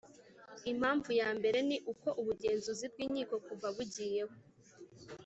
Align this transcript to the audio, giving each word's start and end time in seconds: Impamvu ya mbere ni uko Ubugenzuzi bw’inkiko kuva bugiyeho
Impamvu 0.71 1.09
ya 1.21 1.29
mbere 1.37 1.59
ni 1.69 1.77
uko 1.91 2.07
Ubugenzuzi 2.21 2.85
bw’inkiko 2.93 3.35
kuva 3.45 3.67
bugiyeho 3.75 4.35